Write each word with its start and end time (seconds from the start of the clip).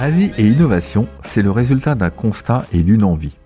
Asie 0.00 0.32
et 0.38 0.48
innovation, 0.48 1.06
c'est 1.22 1.42
le 1.42 1.50
résultat 1.50 1.94
d'un 1.94 2.08
constat 2.08 2.64
et 2.72 2.82
d'une 2.82 3.04
envie. 3.04 3.36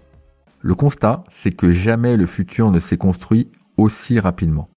Le 0.61 0.77
constat, 0.77 1.25
c'est 1.29 1.51
que 1.51 1.73
jamais 1.73 2.17
le 2.17 2.27
futur 2.27 2.71
ne 2.71 2.79
s'est 2.79 2.97
construit 2.97 3.51
aussi 3.77 4.21
rapidement. 4.21 4.69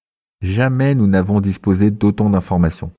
Jamais 0.41 0.95
nous 0.95 1.05
n'avons 1.05 1.39
disposé 1.39 1.91
d'autant 1.91 2.31
d'informations. 2.31 2.89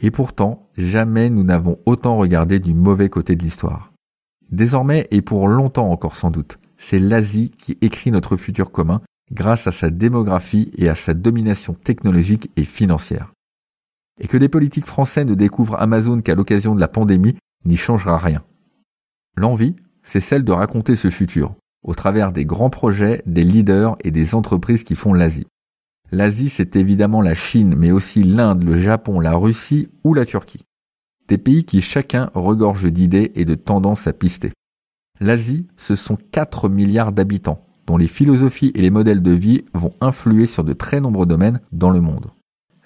Et 0.00 0.12
pourtant, 0.12 0.68
jamais 0.76 1.28
nous 1.28 1.42
n'avons 1.42 1.80
autant 1.86 2.18
regardé 2.18 2.60
du 2.60 2.72
mauvais 2.72 3.08
côté 3.08 3.34
de 3.34 3.42
l'histoire. 3.42 3.92
Désormais, 4.52 5.08
et 5.10 5.22
pour 5.22 5.48
longtemps 5.48 5.90
encore 5.90 6.14
sans 6.14 6.30
doute, 6.30 6.60
c'est 6.78 7.00
l'Asie 7.00 7.50
qui 7.58 7.78
écrit 7.80 8.12
notre 8.12 8.36
futur 8.36 8.70
commun 8.70 9.00
grâce 9.32 9.66
à 9.66 9.72
sa 9.72 9.90
démographie 9.90 10.70
et 10.76 10.88
à 10.88 10.94
sa 10.94 11.14
domination 11.14 11.74
technologique 11.74 12.48
et 12.56 12.64
financière. 12.64 13.32
Et 14.20 14.28
que 14.28 14.36
des 14.36 14.48
politiques 14.48 14.86
français 14.86 15.24
ne 15.24 15.34
découvrent 15.34 15.80
Amazon 15.80 16.20
qu'à 16.20 16.36
l'occasion 16.36 16.76
de 16.76 16.80
la 16.80 16.86
pandémie 16.86 17.34
n'y 17.64 17.76
changera 17.76 18.18
rien. 18.18 18.42
L'envie, 19.36 19.76
c'est 20.02 20.20
celle 20.20 20.44
de 20.44 20.52
raconter 20.52 20.96
ce 20.96 21.10
futur, 21.10 21.54
au 21.82 21.94
travers 21.94 22.32
des 22.32 22.44
grands 22.44 22.70
projets, 22.70 23.22
des 23.26 23.44
leaders 23.44 23.96
et 24.04 24.10
des 24.10 24.34
entreprises 24.34 24.84
qui 24.84 24.94
font 24.94 25.12
l'Asie. 25.12 25.46
L'Asie, 26.12 26.48
c'est 26.48 26.74
évidemment 26.76 27.22
la 27.22 27.34
Chine, 27.34 27.74
mais 27.76 27.92
aussi 27.92 28.22
l'Inde, 28.22 28.64
le 28.64 28.78
Japon, 28.78 29.20
la 29.20 29.36
Russie 29.36 29.88
ou 30.02 30.12
la 30.12 30.26
Turquie. 30.26 30.64
Des 31.28 31.38
pays 31.38 31.64
qui 31.64 31.82
chacun 31.82 32.30
regorge 32.34 32.90
d'idées 32.90 33.30
et 33.36 33.44
de 33.44 33.54
tendances 33.54 34.08
à 34.08 34.12
pister. 34.12 34.52
L'Asie, 35.20 35.68
ce 35.76 35.94
sont 35.94 36.18
4 36.32 36.68
milliards 36.68 37.12
d'habitants, 37.12 37.64
dont 37.86 37.96
les 37.96 38.08
philosophies 38.08 38.72
et 38.74 38.80
les 38.80 38.90
modèles 38.90 39.22
de 39.22 39.30
vie 39.30 39.64
vont 39.74 39.94
influer 40.00 40.46
sur 40.46 40.64
de 40.64 40.72
très 40.72 41.00
nombreux 41.00 41.26
domaines 41.26 41.60
dans 41.70 41.90
le 41.90 42.00
monde. 42.00 42.30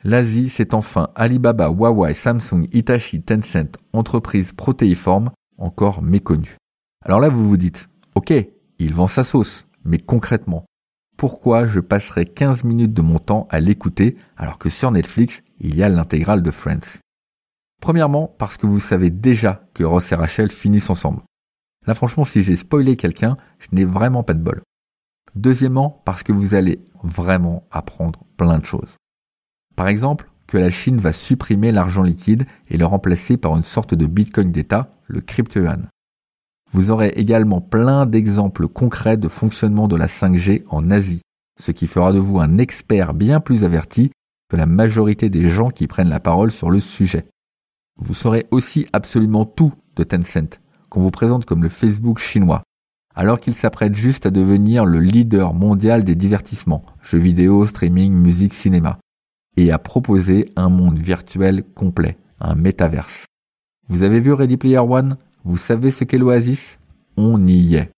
L'Asie, 0.06 0.50
c'est 0.50 0.74
enfin 0.74 1.08
Alibaba, 1.14 1.70
Huawei, 1.70 2.12
Samsung, 2.12 2.69
Hitachi, 2.72 3.22
Tencent, 3.22 3.78
entreprises 3.94 4.52
protéiformes 4.52 5.30
encore 5.56 6.02
méconnues. 6.02 6.58
Alors 7.02 7.20
là, 7.20 7.30
vous 7.30 7.48
vous 7.48 7.56
dites, 7.56 7.88
ok, 8.14 8.34
il 8.78 8.92
vend 8.92 9.08
sa 9.08 9.24
sauce, 9.24 9.66
mais 9.83 9.96
concrètement, 9.96 10.66
pourquoi 11.16 11.66
je 11.66 11.80
passerai 11.80 12.27
15 12.27 12.64
minutes 12.64 12.92
de 12.92 13.00
mon 13.00 13.19
temps 13.19 13.48
à 13.50 13.61
l'écouter 13.61 14.19
alors 14.36 14.58
que 14.58 14.69
sur 14.69 14.91
Netflix, 14.91 15.42
il 15.58 15.74
y 15.74 15.83
a 15.83 15.88
l'intégrale 15.88 16.42
de 16.42 16.50
Friends? 16.50 16.98
Premièrement, 17.80 18.34
parce 18.39 18.58
que 18.58 18.66
vous 18.66 18.80
savez 18.80 19.08
déjà 19.08 19.66
que 19.72 19.84
Ross 19.84 20.12
et 20.12 20.16
Rachel 20.16 20.50
finissent 20.50 20.91
ensemble. 20.91 21.22
Là 21.86 21.94
franchement, 21.94 22.24
si 22.24 22.42
j'ai 22.42 22.56
spoilé 22.56 22.96
quelqu'un, 22.96 23.36
je 23.58 23.68
n'ai 23.72 23.84
vraiment 23.86 24.22
pas 24.22 24.34
de 24.34 24.42
bol. 24.42 24.61
Deuxièmement, 25.34 26.02
parce 26.05 26.22
que 26.22 26.33
vous 26.33 26.55
allez 26.55 26.80
vraiment 27.02 27.66
apprendre 27.70 28.20
plein 28.36 28.58
de 28.58 28.66
choses. 28.66 28.96
Par 29.77 29.89
exemple, 29.89 30.30
que 30.47 30.58
la 30.58 30.70
Chine 30.70 30.98
va 30.98 31.12
supprimer 31.12 31.72
l'argent 31.72 32.03
liquide 32.03 32.47
et 32.69 32.77
le 32.77 32.86
remplacer 32.86 33.36
par 33.36 33.56
une 33.56 33.64
sorte 33.64 33.94
de 33.94 34.06
bitcoin 34.06 34.53
d'État, 34.53 34.97
le 35.06 35.20
crypto-yuan. 35.20 35.89
Vous 36.72 36.91
aurez 36.91 37.08
également 37.17 37.61
plein 37.61 38.06
d'exemples 38.06 38.69
concrets 38.69 39.17
de 39.17 39.28
fonctionnement 39.28 39.89
de 39.89 39.97
la 39.97 40.06
5G 40.06 40.64
en 40.69 40.91
Asie, 40.91 41.22
ce 41.61 41.70
qui 41.70 41.86
fera 41.86 42.12
de 42.12 42.19
vous 42.19 42.41
un 42.41 42.58
expert 42.58 43.14
bien 43.14 43.41
plus 43.41 43.64
averti 43.64 44.11
que 44.50 44.56
la 44.56 44.67
majorité 44.67 45.30
des 45.30 45.48
gens 45.48 45.70
qui 45.70 45.86
prennent 45.86 46.08
la 46.08 46.20
parole 46.20 46.50
sur 46.50 46.70
le 46.70 46.80
sujet. 46.80 47.27
Vous 47.97 48.14
saurez 48.14 48.47
aussi 48.50 48.86
absolument 48.92 49.45
tout 49.45 49.72
de 49.97 50.02
Tencent, 50.02 50.61
qu'on 50.89 51.00
vous 51.00 51.12
présente 51.12 51.45
comme 51.45 51.62
le 51.62 51.69
Facebook 51.69 52.19
chinois, 52.19 52.62
alors 53.14 53.41
qu'il 53.41 53.55
s'apprête 53.55 53.95
juste 53.95 54.27
à 54.27 54.30
devenir 54.30 54.84
le 54.84 54.98
leader 54.98 55.55
mondial 55.55 56.02
des 56.02 56.17
divertissements, 56.17 56.84
jeux 57.02 57.19
vidéo, 57.19 57.67
streaming, 57.67 58.12
musique, 58.12 58.55
cinéma 58.55 58.98
et 59.56 59.72
à 59.72 59.78
proposer 59.78 60.50
un 60.56 60.68
monde 60.68 60.98
virtuel 60.98 61.64
complet, 61.74 62.18
un 62.40 62.54
métaverse. 62.54 63.26
Vous 63.88 64.02
avez 64.02 64.20
vu 64.20 64.32
Ready 64.32 64.56
Player 64.56 64.78
One? 64.78 65.16
Vous 65.44 65.56
savez 65.56 65.90
ce 65.90 66.04
qu'est 66.04 66.18
l'Oasis? 66.18 66.78
On 67.16 67.46
y 67.46 67.76
est. 67.76 67.90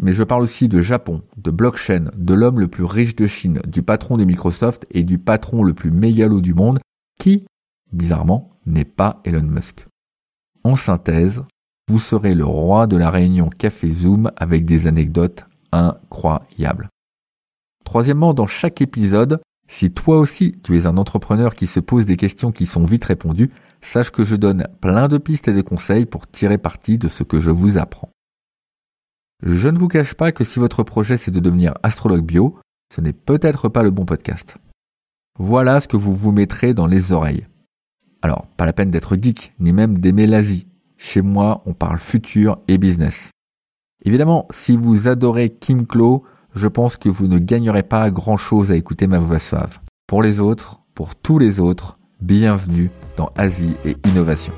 Mais 0.00 0.12
je 0.12 0.22
parle 0.22 0.42
aussi 0.42 0.68
de 0.68 0.80
Japon, 0.80 1.22
de 1.36 1.50
blockchain, 1.50 2.10
de 2.16 2.34
l'homme 2.34 2.60
le 2.60 2.68
plus 2.68 2.84
riche 2.84 3.16
de 3.16 3.26
Chine, 3.26 3.60
du 3.66 3.82
patron 3.82 4.16
de 4.16 4.24
Microsoft 4.24 4.86
et 4.90 5.02
du 5.02 5.18
patron 5.18 5.62
le 5.62 5.74
plus 5.74 5.90
mégalo 5.90 6.40
du 6.40 6.54
monde, 6.54 6.78
qui, 7.18 7.44
bizarrement, 7.92 8.58
n'est 8.66 8.84
pas 8.84 9.20
Elon 9.24 9.42
Musk. 9.42 9.86
En 10.64 10.76
synthèse, 10.76 11.42
vous 11.88 11.98
serez 11.98 12.34
le 12.34 12.44
roi 12.44 12.86
de 12.86 12.96
la 12.96 13.10
réunion 13.10 13.48
Café 13.48 13.92
Zoom 13.92 14.30
avec 14.36 14.64
des 14.64 14.86
anecdotes 14.86 15.46
incroyables. 15.72 16.88
Troisièmement, 17.84 18.32
dans 18.32 18.46
chaque 18.46 18.80
épisode, 18.80 19.40
si 19.70 19.92
toi 19.92 20.18
aussi 20.18 20.56
tu 20.64 20.76
es 20.76 20.86
un 20.86 20.96
entrepreneur 20.96 21.54
qui 21.54 21.68
se 21.68 21.78
pose 21.78 22.04
des 22.04 22.16
questions 22.16 22.50
qui 22.50 22.66
sont 22.66 22.84
vite 22.84 23.04
répondues, 23.04 23.52
sache 23.80 24.10
que 24.10 24.24
je 24.24 24.34
donne 24.34 24.66
plein 24.80 25.06
de 25.06 25.16
pistes 25.16 25.46
et 25.46 25.52
de 25.52 25.62
conseils 25.62 26.06
pour 26.06 26.26
tirer 26.26 26.58
parti 26.58 26.98
de 26.98 27.06
ce 27.06 27.22
que 27.22 27.38
je 27.38 27.52
vous 27.52 27.78
apprends. 27.78 28.10
Je 29.44 29.68
ne 29.68 29.78
vous 29.78 29.86
cache 29.86 30.14
pas 30.14 30.32
que 30.32 30.42
si 30.42 30.58
votre 30.58 30.82
projet 30.82 31.16
c'est 31.16 31.30
de 31.30 31.38
devenir 31.38 31.74
astrologue 31.84 32.24
bio, 32.24 32.58
ce 32.92 33.00
n'est 33.00 33.12
peut-être 33.12 33.68
pas 33.68 33.84
le 33.84 33.92
bon 33.92 34.04
podcast. 34.04 34.56
Voilà 35.38 35.80
ce 35.80 35.86
que 35.86 35.96
vous 35.96 36.16
vous 36.16 36.32
mettrez 36.32 36.74
dans 36.74 36.88
les 36.88 37.12
oreilles. 37.12 37.46
Alors, 38.22 38.48
pas 38.56 38.66
la 38.66 38.72
peine 38.72 38.90
d'être 38.90 39.16
geek, 39.16 39.54
ni 39.60 39.72
même 39.72 39.98
d'aimer 39.98 40.26
l'Asie. 40.26 40.66
Chez 40.98 41.22
moi, 41.22 41.62
on 41.64 41.74
parle 41.74 42.00
futur 42.00 42.58
et 42.66 42.76
business. 42.76 43.30
Évidemment, 44.04 44.48
si 44.50 44.76
vous 44.76 45.06
adorez 45.06 45.48
Kim 45.48 45.86
Klo, 45.86 46.24
je 46.54 46.68
pense 46.68 46.96
que 46.96 47.08
vous 47.08 47.26
ne 47.26 47.38
gagnerez 47.38 47.82
pas 47.82 48.10
grand-chose 48.10 48.70
à 48.70 48.76
écouter 48.76 49.06
ma 49.06 49.18
voix 49.18 49.38
suave. 49.38 49.78
Pour 50.06 50.22
les 50.22 50.40
autres, 50.40 50.80
pour 50.94 51.14
tous 51.14 51.38
les 51.38 51.60
autres, 51.60 51.98
bienvenue 52.20 52.90
dans 53.16 53.30
Asie 53.36 53.76
et 53.84 53.96
Innovation. 54.08 54.52